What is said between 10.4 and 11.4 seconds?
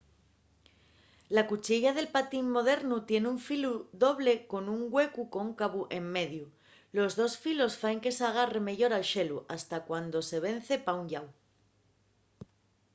vence pa un llau